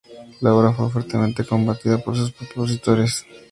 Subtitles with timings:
[0.39, 3.23] La obra fue fuertemente combatida por sus opositores.